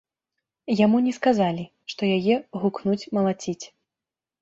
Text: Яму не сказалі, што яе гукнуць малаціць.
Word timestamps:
Яму 0.85 1.01
не 1.09 1.13
сказалі, 1.19 1.63
што 1.95 2.01
яе 2.17 2.35
гукнуць 2.61 3.01
малаціць. 3.19 3.63